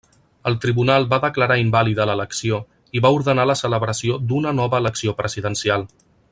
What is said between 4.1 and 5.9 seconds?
d'una nova elecció presidencial.